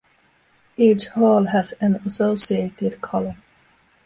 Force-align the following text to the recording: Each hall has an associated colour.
Each 0.77 1.09
hall 1.09 1.43
has 1.45 1.73
an 1.73 1.97
associated 2.03 3.01
colour. 3.01 3.37